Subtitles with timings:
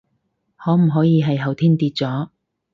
[0.55, 2.29] 可唔可以係後天跌咗？